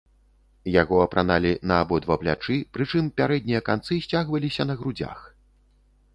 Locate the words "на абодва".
1.71-2.17